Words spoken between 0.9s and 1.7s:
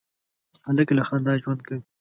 له خندا ژوند